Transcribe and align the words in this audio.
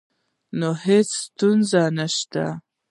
نه، 0.59 0.69
هیڅ 0.85 1.09
ستونزه 1.23 1.81
نشته 1.97 2.43